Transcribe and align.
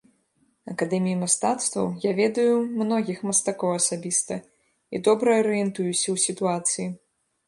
Акадэміі 0.71 1.17
мастацтваў, 1.23 1.91
я 2.05 2.11
ведаю 2.21 2.53
многіх 2.83 3.17
мастакоў 3.31 3.71
асабіста 3.81 4.35
і 4.95 5.03
добра 5.09 5.37
арыентуюся 5.43 6.03
ў 6.03 6.17
сітуацыі. 6.25 6.87